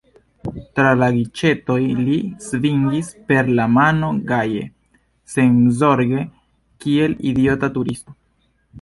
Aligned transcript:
Tra 0.77 0.93
la 1.01 1.09
giĉetoj 1.17 1.75
li 2.07 2.15
svingis 2.47 3.13
per 3.29 3.53
la 3.61 3.69
mano 3.75 4.11
gaje, 4.35 4.67
senzorge, 5.37 6.27
kiel 6.85 7.19
idiota 7.35 7.75
turisto. 7.79 8.23